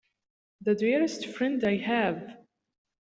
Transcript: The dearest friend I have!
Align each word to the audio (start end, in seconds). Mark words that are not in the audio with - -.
The 0.61 0.73
dearest 0.73 1.27
friend 1.27 1.63
I 1.63 1.77
have! 1.77 2.27